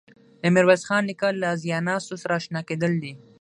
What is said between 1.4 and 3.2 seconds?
له ځایناستو سره آشنا کېدل دي.